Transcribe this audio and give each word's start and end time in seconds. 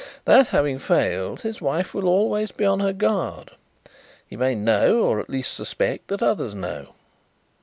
"That 0.25 0.47
having 0.47 0.79
failed, 0.79 1.41
his 1.41 1.61
wife 1.61 1.93
will 1.93 2.07
always 2.07 2.51
be 2.51 2.65
on 2.65 2.79
her 2.79 2.91
guard. 2.91 3.51
He 4.25 4.35
may 4.35 4.55
know, 4.55 5.01
or 5.01 5.19
at 5.19 5.29
least 5.29 5.53
suspect, 5.53 6.07
that 6.07 6.23
others 6.23 6.55
know. 6.55 6.95